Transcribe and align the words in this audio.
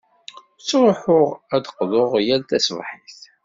Ttruḥuɣ 0.59 1.29
ad 1.53 1.61
d-qḍuɣ 1.63 2.11
yal 2.27 2.41
taṣebḥit. 2.49 3.19